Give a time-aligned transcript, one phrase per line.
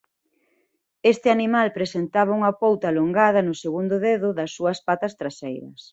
[1.13, 5.81] Este animal presentaba unha pouta alongada no segundo dedo das súas patas traseiras.